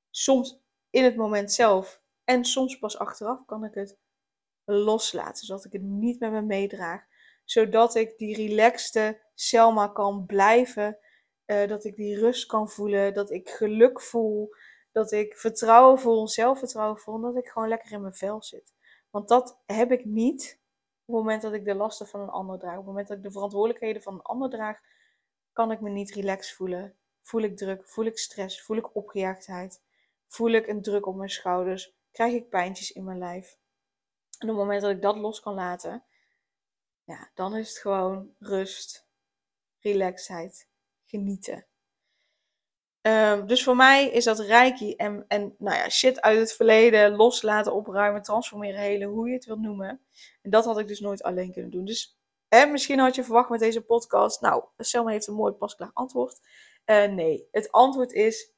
soms 0.10 0.60
in 0.90 1.04
het 1.04 1.16
moment 1.16 1.52
zelf. 1.52 2.02
En 2.24 2.46
soms 2.46 2.80
pas 2.80 2.98
achteraf 2.98 3.46
kan 3.46 3.64
ik 3.64 3.74
het 3.74 3.98
loslaten. 4.64 5.46
Zodat 5.46 5.66
ik 5.66 5.72
het 5.72 5.82
niet 5.82 6.20
met 6.20 6.32
me 6.32 6.42
meedraag. 6.42 7.06
Zodat 7.44 7.96
ik 7.96 8.18
die 8.18 8.36
relaxte 8.36 9.22
Selma 9.34 9.88
kan 9.88 10.26
blijven. 10.26 10.98
Uh, 11.46 11.68
dat 11.68 11.84
ik 11.84 11.96
die 11.96 12.20
rust 12.20 12.46
kan 12.46 12.70
voelen. 12.70 13.14
Dat 13.14 13.32
ik 13.32 13.50
geluk 13.50 14.02
voel. 14.02 14.50
Dat 14.92 15.12
ik 15.12 15.38
vertrouwen 15.38 16.00
voel. 16.00 16.28
Zelfvertrouwen 16.28 16.98
voel. 16.98 17.20
Dat 17.20 17.38
ik 17.38 17.48
gewoon 17.48 17.68
lekker 17.68 17.92
in 17.92 18.02
mijn 18.02 18.14
vel 18.14 18.44
zit. 18.44 18.74
Want 19.10 19.28
dat 19.28 19.62
heb 19.66 19.92
ik 19.92 20.06
niet 20.06 20.60
op 21.06 21.16
het 21.16 21.24
moment 21.24 21.42
dat 21.42 21.54
ik 21.54 21.66
de 21.66 21.76
lasten 21.76 22.08
van 22.08 22.20
een 22.20 22.30
ander 22.30 22.60
draag. 22.60 22.72
Op 22.72 22.78
het 22.78 22.88
moment 22.88 23.08
dat 23.08 23.18
ik 23.18 23.24
de 23.24 23.32
verantwoordelijkheden 23.32 24.02
van 24.02 24.14
een 24.14 24.22
ander 24.22 24.50
draag. 24.50 24.80
Kan 25.54 25.72
ik 25.72 25.82
me 25.82 25.90
niet 25.90 26.12
relaxed 26.12 26.56
voelen. 26.56 26.97
Voel 27.28 27.42
ik 27.42 27.58
druk. 27.58 27.86
Voel 27.86 28.06
ik 28.06 28.18
stress. 28.18 28.62
Voel 28.62 28.78
ik 28.78 28.96
opgejaagdheid. 28.96 29.82
Voel 30.28 30.52
ik 30.52 30.68
een 30.68 30.82
druk 30.82 31.06
op 31.06 31.16
mijn 31.16 31.30
schouders. 31.30 31.94
Krijg 32.12 32.34
ik 32.34 32.50
pijntjes 32.50 32.92
in 32.92 33.04
mijn 33.04 33.18
lijf. 33.18 33.58
En 34.38 34.50
op 34.50 34.56
het 34.56 34.66
moment 34.66 34.82
dat 34.82 34.92
ik 34.92 35.02
dat 35.02 35.16
los 35.16 35.40
kan 35.40 35.54
laten, 35.54 36.04
ja, 37.04 37.30
dan 37.34 37.56
is 37.56 37.70
het 37.70 37.78
gewoon 37.78 38.34
rust, 38.40 39.08
relaxheid, 39.80 40.68
genieten. 41.06 41.66
Ehm, 43.02 43.46
dus 43.46 43.64
voor 43.64 43.76
mij 43.76 44.10
is 44.10 44.24
dat 44.24 44.40
reiki 44.40 44.96
en, 44.96 45.26
en 45.28 45.56
nou 45.58 45.78
ja, 45.78 45.90
shit 45.90 46.22
uit 46.22 46.40
het 46.40 46.54
verleden 46.54 47.16
loslaten, 47.16 47.74
opruimen, 47.74 48.22
transformeren, 48.22 48.80
helen, 48.80 49.08
hoe 49.08 49.28
je 49.28 49.34
het 49.34 49.46
wilt 49.46 49.62
noemen. 49.62 50.02
En 50.42 50.50
dat 50.50 50.66
had 50.66 50.80
ik 50.80 50.88
dus 50.88 51.00
nooit 51.00 51.24
alleen 51.24 51.54
kunnen 51.54 51.72
doen. 51.72 51.86
Dus 51.86 52.18
hè, 52.48 52.66
misschien 52.66 53.00
had 53.00 53.16
je 53.16 53.24
verwacht 53.24 53.50
met 53.50 53.60
deze 53.60 53.82
podcast, 53.82 54.42
nou, 54.42 54.64
Selma 54.78 55.12
heeft 55.12 55.28
een 55.28 55.34
mooi 55.34 55.54
pasklaar 55.54 55.92
antwoord. 55.94 56.40
Uh, 56.90 57.06
nee, 57.06 57.48
het 57.52 57.72
antwoord 57.72 58.12
is, 58.12 58.54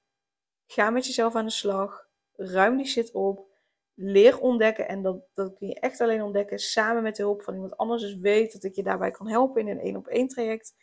ga 0.66 0.90
met 0.90 1.06
jezelf 1.06 1.36
aan 1.36 1.46
de 1.46 1.52
slag, 1.52 2.08
ruim 2.36 2.78
die 2.78 2.86
shit 2.86 3.12
op, 3.12 3.48
leer 3.94 4.40
ontdekken. 4.40 4.88
En 4.88 5.02
dat, 5.02 5.28
dat 5.34 5.54
kun 5.58 5.68
je 5.68 5.80
echt 5.80 6.02
alleen 6.02 6.22
ontdekken 6.22 6.60
samen 6.60 7.04
met 7.04 7.16
de 7.16 7.24
hulp 7.24 7.44
van 7.44 7.54
iemand 7.54 7.78
anders. 7.78 8.02
Dus 8.02 8.18
weet 8.18 8.54
dat 8.54 8.64
ik 8.64 8.76
je 8.76 8.84
daarbij 8.84 9.12
kan 9.12 9.28
helpen 9.28 9.62
in 9.62 9.68
een 9.68 9.80
één 9.80 9.96
op 9.96 10.08
één 10.08 10.28
traject. 10.28 10.76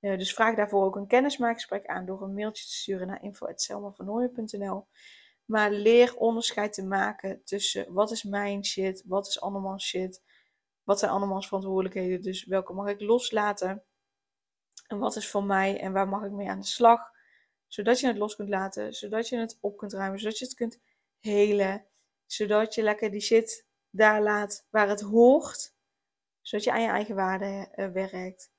Uh, 0.00 0.18
dus 0.18 0.34
vraag 0.34 0.56
daarvoor 0.56 0.84
ook 0.84 0.96
een 0.96 1.06
kennismaakgesprek 1.06 1.86
aan 1.86 2.06
door 2.06 2.22
een 2.22 2.34
mailtje 2.34 2.64
te 2.64 2.72
sturen 2.72 3.06
naar 3.06 3.22
info.selmavernooien.nl. 3.22 4.86
Maar 5.44 5.70
leer 5.70 6.16
onderscheid 6.16 6.72
te 6.72 6.84
maken 6.84 7.44
tussen 7.44 7.92
wat 7.92 8.10
is 8.10 8.22
mijn 8.22 8.64
shit, 8.64 9.04
wat 9.06 9.26
is 9.26 9.40
andermans 9.40 9.86
shit, 9.86 10.22
wat 10.82 10.98
zijn 10.98 11.10
andermans 11.10 11.46
verantwoordelijkheden, 11.46 12.22
dus 12.22 12.44
welke 12.44 12.72
mag 12.72 12.88
ik 12.88 13.00
loslaten 13.00 13.84
en 14.90 14.98
wat 14.98 15.16
is 15.16 15.30
van 15.30 15.46
mij 15.46 15.80
en 15.80 15.92
waar 15.92 16.08
mag 16.08 16.24
ik 16.24 16.30
mee 16.30 16.48
aan 16.48 16.60
de 16.60 16.66
slag. 16.66 17.10
Zodat 17.66 18.00
je 18.00 18.06
het 18.06 18.16
los 18.16 18.36
kunt 18.36 18.48
laten, 18.48 18.94
zodat 18.94 19.28
je 19.28 19.36
het 19.36 19.58
op 19.60 19.76
kunt 19.76 19.92
ruimen, 19.92 20.18
zodat 20.18 20.38
je 20.38 20.44
het 20.44 20.54
kunt 20.54 20.80
helen, 21.18 21.86
zodat 22.26 22.74
je 22.74 22.82
lekker 22.82 23.10
die 23.10 23.20
shit 23.20 23.66
daar 23.90 24.22
laat 24.22 24.66
waar 24.70 24.88
het 24.88 25.00
hoort, 25.00 25.74
zodat 26.40 26.64
je 26.64 26.72
aan 26.72 26.82
je 26.82 26.88
eigen 26.88 27.14
waarde 27.14 27.72
uh, 27.76 27.88
werkt 27.88 28.50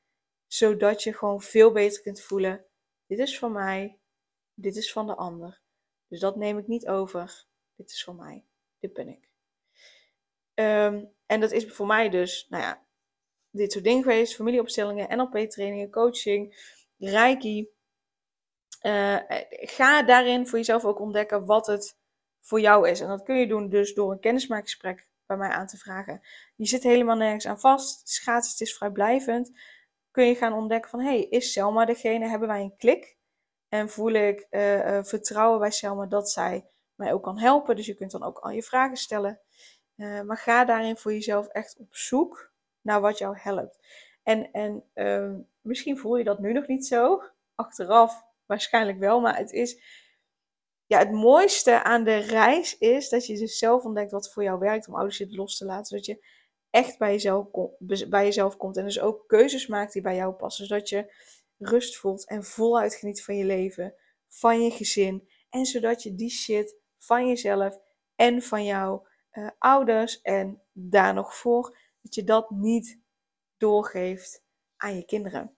zodat 0.52 1.04
je 1.04 1.14
gewoon 1.14 1.42
veel 1.42 1.72
beter 1.72 2.02
kunt 2.02 2.22
voelen. 2.22 2.66
Dit 3.06 3.20
is 3.20 3.40
van 3.40 3.52
mij, 3.52 4.00
dit 4.54 4.76
is 4.76 4.92
van 4.92 5.08
de 5.08 5.16
ander. 5.16 5.62
Dus 6.08 6.20
dat 6.20 6.36
neem 6.36 6.58
ik 6.58 6.68
niet 6.68 6.88
over. 6.88 7.46
Dit 7.76 7.92
is 7.92 8.04
van 8.04 8.16
mij, 8.16 8.46
dit 8.80 8.94
ben 8.94 9.08
ik. 9.08 9.30
Ehm, 10.54 11.06
en 11.26 11.40
dat 11.40 11.52
is 11.52 11.74
voor 11.74 11.86
mij 11.86 12.10
dus, 12.10 12.46
nou 12.50 12.64
ja, 12.64 12.86
dit 13.52 13.72
soort 13.72 13.84
dingen 13.84 14.04
geweest. 14.04 14.36
Familieopstellingen, 14.36 15.18
NLP-trainingen, 15.18 15.90
coaching, 15.90 16.70
reiki. 16.98 17.70
Uh, 18.82 19.18
ga 19.50 20.04
daarin 20.04 20.48
voor 20.48 20.58
jezelf 20.58 20.86
ook 20.86 21.00
ontdekken 21.00 21.46
wat 21.46 21.68
het 21.68 21.98
voor 22.40 22.60
jou 22.60 22.90
is. 22.90 23.00
En 23.00 23.08
dat 23.08 23.24
kun 23.24 23.36
je 23.36 23.48
doen 23.48 23.70
dus 23.70 23.94
door 23.94 24.12
een 24.12 24.20
kennismaakgesprek 24.20 25.08
bij 25.26 25.38
mij 25.38 25.50
aan 25.50 25.68
te 25.68 25.78
vragen. 25.78 26.22
Je 26.56 26.66
zit 26.66 26.84
helemaal 26.84 27.16
nergens 27.16 27.48
aan 27.48 27.60
vast. 27.60 28.22
Het 28.26 28.48
het 28.48 28.62
is 28.62 28.76
vrijblijvend 28.76 29.52
kun 30.12 30.26
je 30.26 30.36
gaan 30.36 30.54
ontdekken 30.54 30.90
van, 30.90 31.00
hey, 31.00 31.24
is 31.24 31.52
Selma 31.52 31.86
degene? 31.86 32.28
Hebben 32.28 32.48
wij 32.48 32.62
een 32.62 32.76
klik? 32.78 33.18
En 33.70 33.90
voel 33.90 34.12
ik 34.12 34.48
uh, 34.50 34.76
uh, 34.76 35.04
vertrouwen 35.04 35.60
bij 35.60 35.72
Selma 35.72 36.06
dat 36.06 36.32
zij 36.32 36.66
mij 36.96 37.14
ook 37.14 37.24
kan 37.24 37.40
helpen. 37.40 37.76
Dus 37.76 37.86
je 37.86 37.96
kunt 37.96 38.12
dan 38.12 38.24
ook 38.24 38.38
al 38.40 38.52
je 38.52 38.64
vragen 38.64 38.98
stellen. 38.98 39.40
Maar 39.96 40.38
ga 40.38 40.66
daarin 40.66 40.98
voor 40.98 41.14
jezelf 41.14 41.48
echt 41.48 41.78
op 41.78 41.96
zoek 41.96 42.51
naar 42.82 43.02
wat 43.02 43.18
jou 43.18 43.38
helpt. 43.38 43.80
En, 44.24 44.52
en 44.52 44.84
ehm, 44.94 45.40
misschien 45.62 45.98
voel 45.98 46.18
je 46.18 46.24
dat 46.24 46.40
nu 46.40 46.54
nog 46.54 46.68
niet 46.68 46.86
zo. 46.86 47.24
Achteraf 47.56 48.24
waarschijnlijk 48.46 49.00
wel. 49.00 49.20
Maar 49.20 49.38
het 49.38 49.52
is. 49.52 50.00
Ja, 50.86 50.98
het 50.98 51.12
mooiste 51.12 51.84
aan 51.84 52.04
de 52.04 52.16
reis 52.16 52.78
is 52.78 53.10
dat 53.10 53.26
je 53.26 53.38
dus 53.38 53.58
zelf 53.58 53.84
ontdekt 53.84 54.12
wat 54.12 54.32
voor 54.32 54.44
jou 54.44 54.60
werkt 54.60 54.88
om 54.88 54.96
oude 54.96 55.14
shit 55.14 55.36
los 55.36 55.58
te 55.58 55.66
laten. 55.66 55.86
Zodat 55.86 56.06
je 56.06 56.26
echt 56.70 56.98
bij 56.98 57.12
jezelf, 57.12 57.48
bij 58.10 58.26
jezelf 58.26 58.58
komt. 58.58 58.78
En 58.78 58.84
dus 58.84 59.00
ook 59.00 59.28
keuzes 59.28 59.68
maakt 59.68 59.94
die 59.94 60.02
bij 60.02 60.16
jou 60.16 60.34
passen. 60.34 60.66
Zodat 60.66 60.90
je 60.90 61.14
rust 61.58 61.98
voelt 61.98 62.28
en 62.28 62.44
voluit 62.44 62.96
geniet 62.96 63.24
van 63.24 63.36
je 63.36 63.46
leven, 63.46 63.96
van 64.28 64.62
je 64.62 64.72
gezin. 64.72 65.30
En 65.50 65.66
zodat 65.66 66.04
je 66.04 66.16
die 66.16 66.30
shit 66.30 66.76
van 66.98 67.28
jezelf 67.28 67.80
en 68.16 68.42
van 68.42 68.66
jouw 68.66 69.08
uh, 69.32 69.50
ouders 69.58 70.22
en 70.22 70.62
daar 70.72 71.14
nog 71.14 71.36
voor, 71.36 71.78
dat 72.02 72.16
je 72.16 72.24
dat 72.24 72.50
niet 72.50 73.00
doorgeeft 73.58 74.44
aan 74.78 74.96
je 74.96 75.06
kinderen. 75.06 75.56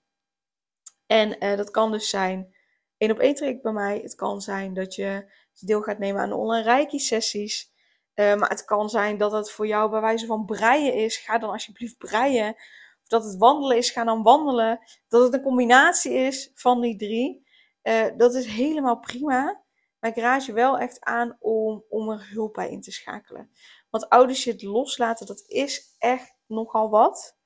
En 1.06 1.44
uh, 1.44 1.58
dat 1.58 1.72
kan 1.72 1.92
dus 1.92 2.10
zijn 2.10 2.56
één 2.98 3.12
op 3.12 3.20
één 3.20 3.36
traject 3.36 3.62
bij 3.62 3.72
mij. 3.72 4.00
Het 4.00 4.16
kan 4.16 4.42
zijn 4.42 4.74
dat 4.74 4.96
je 4.96 5.32
deel 5.60 5.82
gaat 5.82 6.00
nemen 6.00 6.22
aan 6.22 6.30
de 6.30 6.36
online 6.36 6.64
reiki 6.64 7.00
sessies. 7.00 7.72
Uh, 8.16 8.36
maar 8.36 8.50
het 8.50 8.66
kan 8.66 8.90
zijn 8.90 9.18
dat 9.18 9.32
het 9.32 9.52
voor 9.52 9.68
jou 9.68 9.90
bij 9.90 10.02
wijze 10.02 10.26
van 10.26 10.46
breien 10.46 10.94
is. 10.94 11.18
Ga 11.18 11.38
dan 11.38 11.50
alsjeblieft 11.50 11.98
breien. 11.98 12.54
Of 13.02 13.08
dat 13.08 13.24
het 13.24 13.38
wandelen 13.38 13.78
is, 13.78 13.90
ga 13.90 14.04
dan 14.04 14.24
wandelen. 14.24 14.80
Dat 15.08 15.24
het 15.24 15.34
een 15.34 15.42
combinatie 15.42 16.14
is 16.14 16.52
van 16.54 16.82
die 16.82 16.98
drie. 16.98 17.46
Uh, 17.84 18.06
dat 18.18 18.34
is 18.34 18.46
helemaal 18.46 19.00
prima. 19.00 19.64
Maar 20.00 20.12
ik 20.12 20.18
raad 20.18 20.46
je 20.46 20.54
wel 20.54 20.78
echt 20.78 21.02
aan 21.02 21.38
om, 21.40 21.84
om 21.90 22.10
er 22.10 22.30
hulp 22.32 22.54
bij 22.54 22.70
in 22.70 22.82
te 22.82 22.92
schakelen. 22.92 23.52
Want 23.90 24.10
oude 24.10 24.34
shit 24.34 24.62
loslaten, 24.62 25.26
dat 25.26 25.44
is 25.48 25.96
echt 25.98 26.33
nogal 26.48 26.90
wat. 26.90 27.38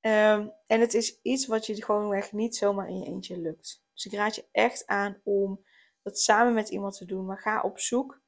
Um, 0.00 0.52
en 0.66 0.80
het 0.80 0.94
is 0.94 1.20
iets 1.22 1.46
wat 1.46 1.66
je 1.66 1.84
gewoon 1.84 2.14
echt 2.14 2.32
niet 2.32 2.56
zomaar 2.56 2.88
in 2.88 2.98
je 2.98 3.06
eentje 3.06 3.38
lukt. 3.38 3.82
Dus 3.94 4.04
ik 4.04 4.12
raad 4.12 4.34
je 4.34 4.48
echt 4.52 4.86
aan 4.86 5.20
om 5.24 5.64
dat 6.02 6.18
samen 6.18 6.54
met 6.54 6.68
iemand 6.68 6.96
te 6.96 7.04
doen. 7.04 7.26
Maar 7.26 7.38
ga 7.38 7.62
op 7.62 7.78
zoek 7.78 8.20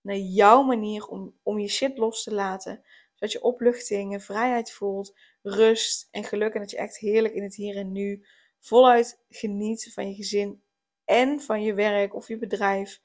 naar 0.00 0.16
jouw 0.16 0.62
manier 0.62 1.06
om, 1.06 1.38
om 1.42 1.58
je 1.58 1.68
shit 1.68 1.98
los 1.98 2.22
te 2.22 2.34
laten. 2.34 2.84
Zodat 3.14 3.32
je 3.32 3.42
opluchting 3.42 4.12
en 4.12 4.20
vrijheid 4.20 4.72
voelt, 4.72 5.16
rust 5.42 6.08
en 6.10 6.24
geluk. 6.24 6.54
En 6.54 6.60
dat 6.60 6.70
je 6.70 6.76
echt 6.76 6.98
heerlijk 6.98 7.34
in 7.34 7.42
het 7.42 7.54
hier 7.54 7.76
en 7.76 7.92
nu 7.92 8.26
voluit 8.58 9.24
geniet 9.28 9.92
van 9.92 10.08
je 10.08 10.14
gezin 10.14 10.62
en 11.04 11.40
van 11.40 11.62
je 11.62 11.74
werk 11.74 12.14
of 12.14 12.28
je 12.28 12.38
bedrijf. 12.38 13.00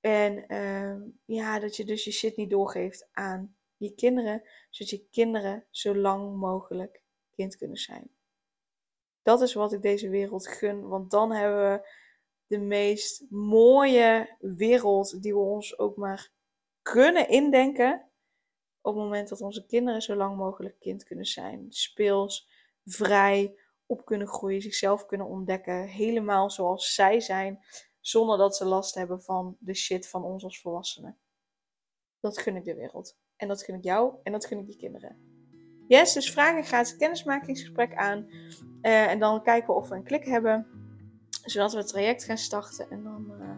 En 0.00 0.44
uh, 0.48 0.96
ja, 1.24 1.58
dat 1.58 1.76
je 1.76 1.84
dus 1.84 2.04
je 2.04 2.12
shit 2.12 2.36
niet 2.36 2.50
doorgeeft 2.50 3.08
aan 3.12 3.56
je 3.82 3.94
kinderen, 3.94 4.42
zodat 4.70 4.90
je 4.90 5.06
kinderen 5.10 5.66
zo 5.70 5.96
lang 5.96 6.36
mogelijk 6.36 7.02
kind 7.30 7.56
kunnen 7.56 7.76
zijn. 7.76 8.10
Dat 9.22 9.40
is 9.40 9.54
wat 9.54 9.72
ik 9.72 9.82
deze 9.82 10.08
wereld 10.08 10.46
gun, 10.48 10.88
want 10.88 11.10
dan 11.10 11.32
hebben 11.32 11.70
we 11.70 11.88
de 12.46 12.58
meest 12.58 13.24
mooie 13.30 14.36
wereld 14.38 15.22
die 15.22 15.32
we 15.32 15.40
ons 15.40 15.78
ook 15.78 15.96
maar 15.96 16.32
kunnen 16.82 17.28
indenken. 17.28 18.10
Op 18.80 18.94
het 18.94 19.02
moment 19.02 19.28
dat 19.28 19.40
onze 19.40 19.66
kinderen 19.66 20.02
zo 20.02 20.14
lang 20.14 20.36
mogelijk 20.36 20.80
kind 20.80 21.04
kunnen 21.04 21.24
zijn. 21.24 21.66
Speels, 21.68 22.48
vrij, 22.84 23.58
op 23.86 24.04
kunnen 24.04 24.26
groeien, 24.26 24.62
zichzelf 24.62 25.06
kunnen 25.06 25.26
ontdekken. 25.26 25.86
Helemaal 25.86 26.50
zoals 26.50 26.94
zij 26.94 27.20
zijn. 27.20 27.64
Zonder 28.00 28.38
dat 28.38 28.56
ze 28.56 28.64
last 28.64 28.94
hebben 28.94 29.22
van 29.22 29.56
de 29.58 29.74
shit 29.74 30.08
van 30.08 30.24
ons 30.24 30.44
als 30.44 30.60
volwassenen. 30.60 31.18
Dat 32.20 32.38
gun 32.38 32.56
ik 32.56 32.64
de 32.64 32.74
wereld. 32.74 33.16
En 33.42 33.48
dat 33.48 33.62
gun 33.62 33.74
ik 33.74 33.84
jou 33.84 34.12
en 34.22 34.32
dat 34.32 34.46
gun 34.46 34.58
ik 34.58 34.66
je 34.66 34.76
kinderen. 34.76 35.16
Yes, 35.86 36.12
dus 36.12 36.30
vraag 36.30 36.56
een 36.56 36.64
gratis 36.64 36.96
kennismakingsgesprek 36.96 37.94
aan. 37.94 38.26
Uh, 38.82 39.10
en 39.10 39.18
dan 39.18 39.42
kijken 39.42 39.66
we 39.66 39.80
of 39.80 39.88
we 39.88 39.94
een 39.94 40.02
klik 40.02 40.24
hebben 40.24 40.66
zodat 41.44 41.72
we 41.72 41.78
het 41.78 41.88
traject 41.88 42.24
gaan 42.24 42.38
starten. 42.38 42.90
En 42.90 43.02
dan 43.02 43.32
uh, 43.40 43.48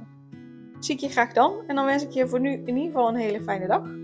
zie 0.81 0.95
ik 0.95 1.01
je 1.01 1.09
graag 1.09 1.33
dan. 1.33 1.65
En 1.67 1.75
dan 1.75 1.85
wens 1.85 2.03
ik 2.03 2.11
je 2.11 2.29
voor 2.29 2.41
nu 2.41 2.51
in 2.53 2.77
ieder 2.77 2.85
geval 2.85 3.09
een 3.09 3.15
hele 3.15 3.43
fijne 3.43 3.67
dag. 3.67 4.04